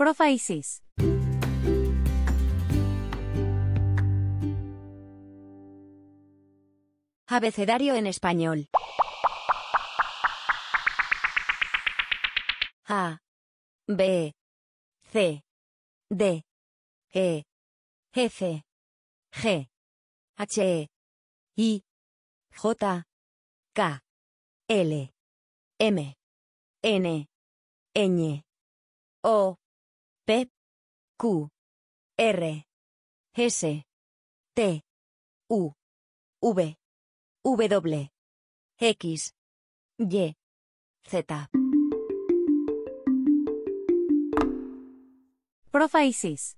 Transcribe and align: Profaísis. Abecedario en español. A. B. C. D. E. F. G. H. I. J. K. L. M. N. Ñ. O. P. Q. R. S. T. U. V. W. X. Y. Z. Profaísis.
Profaísis. 0.00 0.82
Abecedario 7.26 7.94
en 7.94 8.06
español. 8.06 8.70
A. 12.88 13.18
B. 13.86 14.32
C. 15.12 15.42
D. 16.08 16.44
E. 17.12 17.42
F. 18.14 18.64
G. 19.32 19.68
H. 20.38 20.88
I. 21.56 21.82
J. 22.56 23.04
K. 23.74 24.00
L. 24.66 25.12
M. 25.78 26.14
N. 26.82 27.28
Ñ. 27.92 28.42
O. 29.22 29.60
P. 30.30 30.48
Q. 31.18 31.50
R. 32.16 32.64
S. 33.34 33.66
T. 34.54 34.82
U. 35.48 35.72
V. 36.40 36.76
W. 37.68 38.08
X. 38.78 39.32
Y. 39.98 40.36
Z. 41.10 41.50
Profaísis. 45.72 46.56